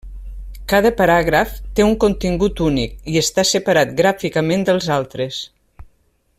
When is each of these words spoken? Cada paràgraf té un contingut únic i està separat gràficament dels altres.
Cada 0.71 0.91
paràgraf 1.01 1.51
té 1.79 1.85
un 1.89 1.93
contingut 2.05 2.63
únic 2.69 2.97
i 3.15 3.21
està 3.23 3.47
separat 3.53 3.95
gràficament 4.03 4.69
dels 4.71 4.93
altres. 5.01 5.43